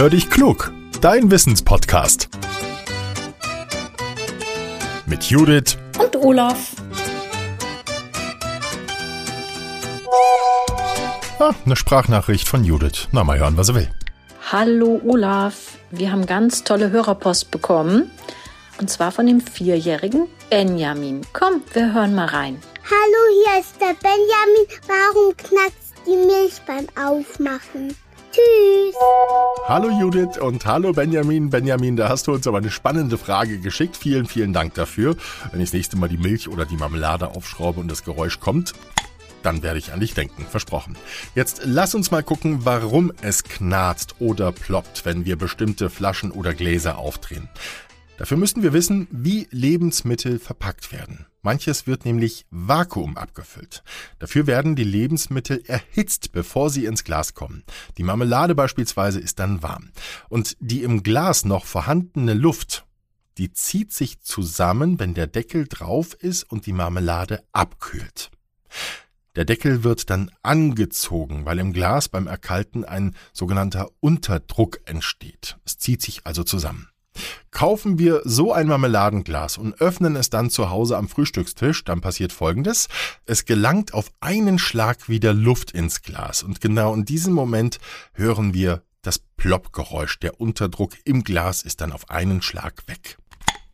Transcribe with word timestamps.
Hör 0.00 0.08
dich 0.08 0.30
klug, 0.30 0.72
dein 1.02 1.30
Wissenspodcast. 1.30 2.30
Mit 5.04 5.24
Judith 5.24 5.76
und 5.98 6.16
Olaf. 6.16 6.74
Ah, 11.38 11.52
eine 11.66 11.76
Sprachnachricht 11.76 12.48
von 12.48 12.64
Judith. 12.64 13.08
Na, 13.12 13.24
mal 13.24 13.38
hören, 13.38 13.58
was 13.58 13.68
er 13.68 13.74
will. 13.74 13.90
Hallo 14.50 15.02
Olaf, 15.04 15.76
wir 15.90 16.10
haben 16.10 16.24
ganz 16.24 16.64
tolle 16.64 16.90
Hörerpost 16.90 17.50
bekommen. 17.50 18.10
Und 18.80 18.88
zwar 18.88 19.12
von 19.12 19.26
dem 19.26 19.42
vierjährigen 19.42 20.28
Benjamin. 20.48 21.26
Komm, 21.34 21.60
wir 21.74 21.92
hören 21.92 22.14
mal 22.14 22.28
rein. 22.28 22.58
Hallo, 22.86 23.44
hier 23.44 23.60
ist 23.60 23.78
der 23.78 23.94
Benjamin. 24.00 24.66
Warum 24.86 25.36
knackst 25.36 25.92
die 26.06 26.16
Milch 26.16 26.58
beim 26.66 26.86
Aufmachen? 26.96 27.94
Tschüss. 28.32 28.94
Hallo 29.66 29.90
Judith 29.90 30.38
und 30.38 30.64
hallo 30.66 30.92
Benjamin. 30.92 31.50
Benjamin, 31.50 31.96
da 31.96 32.08
hast 32.08 32.26
du 32.26 32.32
uns 32.32 32.46
aber 32.46 32.58
eine 32.58 32.70
spannende 32.70 33.18
Frage 33.18 33.58
geschickt. 33.58 33.96
Vielen, 33.96 34.26
vielen 34.26 34.52
Dank 34.52 34.74
dafür. 34.74 35.16
Wenn 35.50 35.60
ich 35.60 35.70
das 35.70 35.74
nächste 35.74 35.96
Mal 35.96 36.08
die 36.08 36.18
Milch 36.18 36.48
oder 36.48 36.64
die 36.64 36.76
Marmelade 36.76 37.28
aufschraube 37.28 37.80
und 37.80 37.90
das 37.90 38.04
Geräusch 38.04 38.38
kommt, 38.38 38.72
dann 39.42 39.62
werde 39.62 39.78
ich 39.78 39.92
an 39.92 40.00
dich 40.00 40.14
denken, 40.14 40.44
versprochen. 40.48 40.96
Jetzt 41.34 41.62
lass 41.64 41.94
uns 41.94 42.10
mal 42.10 42.22
gucken, 42.22 42.64
warum 42.64 43.12
es 43.22 43.42
knarzt 43.42 44.16
oder 44.18 44.52
ploppt, 44.52 45.04
wenn 45.04 45.24
wir 45.24 45.36
bestimmte 45.36 45.90
Flaschen 45.90 46.30
oder 46.30 46.54
Gläser 46.54 46.98
aufdrehen. 46.98 47.48
Dafür 48.20 48.36
müssen 48.36 48.62
wir 48.62 48.74
wissen, 48.74 49.08
wie 49.10 49.48
Lebensmittel 49.50 50.38
verpackt 50.38 50.92
werden. 50.92 51.24
Manches 51.40 51.86
wird 51.86 52.04
nämlich 52.04 52.44
Vakuum 52.50 53.16
abgefüllt. 53.16 53.82
Dafür 54.18 54.46
werden 54.46 54.76
die 54.76 54.84
Lebensmittel 54.84 55.62
erhitzt, 55.66 56.30
bevor 56.30 56.68
sie 56.68 56.84
ins 56.84 57.02
Glas 57.02 57.32
kommen. 57.32 57.64
Die 57.96 58.02
Marmelade 58.02 58.54
beispielsweise 58.54 59.20
ist 59.20 59.38
dann 59.38 59.62
warm. 59.62 59.88
Und 60.28 60.58
die 60.60 60.82
im 60.82 61.02
Glas 61.02 61.46
noch 61.46 61.64
vorhandene 61.64 62.34
Luft, 62.34 62.84
die 63.38 63.54
zieht 63.54 63.90
sich 63.94 64.20
zusammen, 64.20 65.00
wenn 65.00 65.14
der 65.14 65.26
Deckel 65.26 65.66
drauf 65.66 66.12
ist 66.12 66.42
und 66.42 66.66
die 66.66 66.74
Marmelade 66.74 67.42
abkühlt. 67.52 68.30
Der 69.34 69.46
Deckel 69.46 69.82
wird 69.82 70.10
dann 70.10 70.30
angezogen, 70.42 71.46
weil 71.46 71.58
im 71.58 71.72
Glas 71.72 72.10
beim 72.10 72.26
Erkalten 72.26 72.84
ein 72.84 73.16
sogenannter 73.32 73.88
Unterdruck 74.00 74.80
entsteht. 74.84 75.56
Es 75.64 75.78
zieht 75.78 76.02
sich 76.02 76.26
also 76.26 76.44
zusammen. 76.44 76.90
Kaufen 77.50 77.98
wir 77.98 78.22
so 78.24 78.52
ein 78.52 78.66
Marmeladenglas 78.66 79.58
und 79.58 79.80
öffnen 79.80 80.16
es 80.16 80.30
dann 80.30 80.50
zu 80.50 80.70
Hause 80.70 80.96
am 80.96 81.08
Frühstückstisch, 81.08 81.84
dann 81.84 82.00
passiert 82.00 82.32
Folgendes. 82.32 82.88
Es 83.26 83.44
gelangt 83.44 83.94
auf 83.94 84.10
einen 84.20 84.58
Schlag 84.58 85.08
wieder 85.08 85.32
Luft 85.32 85.72
ins 85.72 86.02
Glas 86.02 86.42
und 86.42 86.60
genau 86.60 86.94
in 86.94 87.04
diesem 87.04 87.32
Moment 87.32 87.78
hören 88.12 88.54
wir 88.54 88.82
das 89.02 89.18
Ploppgeräusch. 89.18 90.18
Der 90.20 90.40
Unterdruck 90.40 90.92
im 91.04 91.24
Glas 91.24 91.62
ist 91.62 91.80
dann 91.80 91.92
auf 91.92 92.10
einen 92.10 92.42
Schlag 92.42 92.86
weg. 92.86 93.19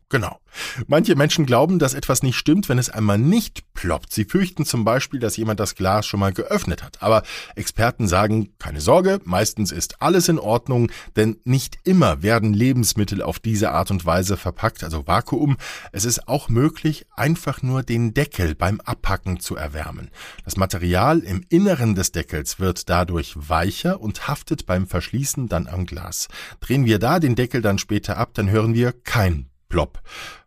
Genau. 0.09 0.39
Manche 0.87 1.17
Menschen 1.17 1.45
glauben, 1.45 1.79
dass 1.79 1.93
etwas 1.93 2.23
nicht 2.23 2.37
stimmt, 2.37 2.69
wenn 2.69 2.77
es 2.77 2.89
einmal 2.89 3.17
nicht 3.17 3.73
ploppt. 3.73 4.13
Sie 4.13 4.23
fürchten 4.23 4.65
zum 4.65 4.85
Beispiel, 4.85 5.19
dass 5.19 5.35
jemand 5.35 5.59
das 5.59 5.75
Glas 5.75 6.05
schon 6.05 6.21
mal 6.21 6.31
geöffnet 6.31 6.81
hat. 6.81 7.01
Aber 7.01 7.23
Experten 7.57 8.07
sagen, 8.07 8.53
keine 8.57 8.79
Sorge, 8.79 9.19
meistens 9.25 9.73
ist 9.73 10.01
alles 10.01 10.29
in 10.29 10.39
Ordnung, 10.39 10.89
denn 11.17 11.41
nicht 11.43 11.77
immer 11.83 12.23
werden 12.23 12.53
Lebensmittel 12.53 13.21
auf 13.21 13.39
diese 13.39 13.71
Art 13.71 13.91
und 13.91 14.05
Weise 14.05 14.37
verpackt, 14.37 14.85
also 14.85 15.05
Vakuum. 15.07 15.57
Es 15.91 16.05
ist 16.05 16.29
auch 16.29 16.47
möglich, 16.47 17.05
einfach 17.13 17.61
nur 17.61 17.83
den 17.83 18.13
Deckel 18.13 18.55
beim 18.55 18.79
Abpacken 18.79 19.41
zu 19.41 19.57
erwärmen. 19.57 20.09
Das 20.45 20.55
Material 20.55 21.19
im 21.19 21.43
Inneren 21.49 21.95
des 21.95 22.13
Deckels 22.13 22.61
wird 22.61 22.89
dadurch 22.89 23.33
weicher 23.35 23.99
und 23.99 24.29
haftet 24.29 24.65
beim 24.65 24.87
Verschließen 24.87 25.49
dann 25.49 25.67
am 25.67 25.85
Glas. 25.85 26.29
Drehen 26.61 26.85
wir 26.85 26.97
da 26.97 27.19
den 27.19 27.35
Deckel 27.35 27.61
dann 27.61 27.77
später 27.77 28.15
ab, 28.15 28.29
dann 28.35 28.49
hören 28.49 28.73
wir 28.73 28.93
kein 28.93 29.49
Plopp. 29.69 30.01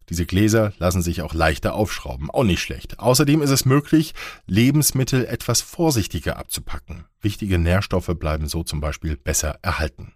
Diese 0.09 0.27
Gläser 0.27 0.73
lassen 0.79 1.03
sich 1.03 1.23
auch 1.23 1.35
leichter 1.35 1.75
aufschrauben, 1.75 2.31
auch 2.31 2.43
nicht 2.43 2.61
schlecht. 2.61 2.99
Außerdem 2.99 3.43
ist 3.43 3.51
es 3.51 3.65
möglich, 3.65 4.13
Lebensmittel 4.47 5.25
etwas 5.25 5.61
vorsichtiger 5.61 6.37
abzupacken. 6.37 7.05
Wichtige 7.21 7.59
Nährstoffe 7.59 8.11
bleiben 8.19 8.49
so 8.49 8.65
zum 8.65 8.81
Beispiel 8.81 9.17
besser 9.17 9.59
erhalten. 9.63 10.15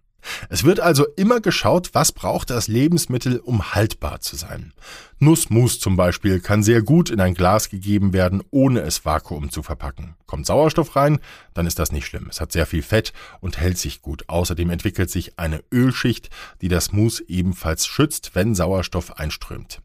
Es 0.48 0.64
wird 0.64 0.80
also 0.80 1.06
immer 1.16 1.40
geschaut, 1.40 1.90
was 1.92 2.12
braucht 2.12 2.50
das 2.50 2.68
Lebensmittel, 2.68 3.38
um 3.38 3.74
haltbar 3.74 4.20
zu 4.20 4.36
sein. 4.36 4.72
Nussmus 5.18 5.78
zum 5.78 5.96
Beispiel 5.96 6.40
kann 6.40 6.62
sehr 6.62 6.82
gut 6.82 7.10
in 7.10 7.20
ein 7.20 7.34
Glas 7.34 7.68
gegeben 7.68 8.12
werden, 8.12 8.42
ohne 8.50 8.80
es 8.80 9.04
Vakuum 9.04 9.50
zu 9.50 9.62
verpacken. 9.62 10.16
Kommt 10.26 10.46
Sauerstoff 10.46 10.96
rein, 10.96 11.18
dann 11.54 11.66
ist 11.66 11.78
das 11.78 11.92
nicht 11.92 12.06
schlimm. 12.06 12.28
Es 12.30 12.40
hat 12.40 12.52
sehr 12.52 12.66
viel 12.66 12.82
Fett 12.82 13.12
und 13.40 13.58
hält 13.58 13.78
sich 13.78 14.02
gut. 14.02 14.28
Außerdem 14.28 14.70
entwickelt 14.70 15.10
sich 15.10 15.38
eine 15.38 15.62
Ölschicht, 15.72 16.30
die 16.60 16.68
das 16.68 16.92
Mus 16.92 17.20
ebenfalls 17.20 17.86
schützt, 17.86 18.34
wenn 18.34 18.54
Sauerstoff 18.54 19.18
einströmt. 19.18 19.80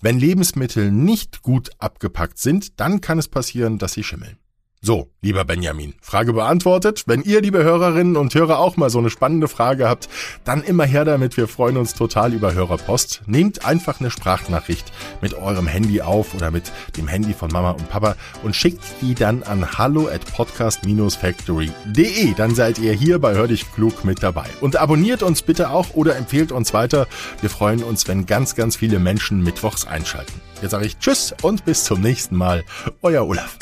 Wenn 0.00 0.18
Lebensmittel 0.18 0.92
nicht 0.92 1.42
gut 1.42 1.70
abgepackt 1.78 2.38
sind, 2.38 2.78
dann 2.78 3.00
kann 3.00 3.18
es 3.18 3.26
passieren, 3.26 3.78
dass 3.78 3.94
sie 3.94 4.04
schimmeln. 4.04 4.38
So, 4.80 5.10
lieber 5.22 5.44
Benjamin, 5.44 5.94
Frage 6.00 6.32
beantwortet. 6.32 7.02
Wenn 7.06 7.22
ihr, 7.22 7.40
liebe 7.40 7.64
Hörerinnen 7.64 8.16
und 8.16 8.32
Hörer, 8.32 8.60
auch 8.60 8.76
mal 8.76 8.90
so 8.90 9.00
eine 9.00 9.10
spannende 9.10 9.48
Frage 9.48 9.88
habt, 9.88 10.08
dann 10.44 10.62
immer 10.62 10.84
her 10.84 11.04
damit. 11.04 11.36
Wir 11.36 11.48
freuen 11.48 11.76
uns 11.76 11.94
total 11.94 12.32
über 12.32 12.54
Hörerpost. 12.54 13.22
Nehmt 13.26 13.64
einfach 13.64 13.98
eine 13.98 14.12
Sprachnachricht 14.12 14.92
mit 15.20 15.34
eurem 15.34 15.66
Handy 15.66 16.00
auf 16.00 16.32
oder 16.32 16.52
mit 16.52 16.70
dem 16.96 17.08
Handy 17.08 17.34
von 17.34 17.50
Mama 17.50 17.72
und 17.72 17.90
Papa 17.90 18.14
und 18.44 18.54
schickt 18.54 18.84
die 19.02 19.16
dann 19.16 19.42
an 19.42 19.78
hallo 19.78 20.06
at 20.06 20.24
podcast-factory.de. 20.32 22.34
Dann 22.34 22.54
seid 22.54 22.78
ihr 22.78 22.92
hier 22.92 23.18
bei 23.18 23.34
Hör 23.34 23.48
dich 23.48 23.72
klug 23.72 24.04
mit 24.04 24.22
dabei. 24.22 24.46
Und 24.60 24.76
abonniert 24.76 25.24
uns 25.24 25.42
bitte 25.42 25.70
auch 25.70 25.94
oder 25.94 26.14
empfehlt 26.14 26.52
uns 26.52 26.72
weiter. 26.72 27.08
Wir 27.40 27.50
freuen 27.50 27.82
uns, 27.82 28.06
wenn 28.06 28.26
ganz, 28.26 28.54
ganz 28.54 28.76
viele 28.76 29.00
Menschen 29.00 29.42
mittwochs 29.42 29.88
einschalten. 29.88 30.40
Jetzt 30.62 30.70
sage 30.70 30.86
ich 30.86 30.98
Tschüss 30.98 31.34
und 31.42 31.64
bis 31.64 31.82
zum 31.82 32.00
nächsten 32.00 32.36
Mal. 32.36 32.62
Euer 33.02 33.26
Olaf. 33.26 33.58